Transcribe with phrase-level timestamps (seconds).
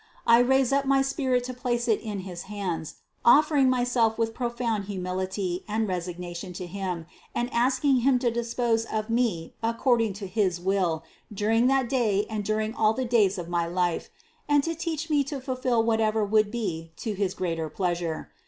[0.25, 4.85] I raised up my spirit to place it into his hands, offering myself with profound
[4.85, 10.59] humility and resignation to Him and asking Him to dispose of me according to his
[10.59, 14.09] will during that day and during all the days of my life,
[14.49, 17.69] and to teach me to fulfill whatever would be to his THE CONCEPTION 277 greater
[17.69, 18.31] pleasure.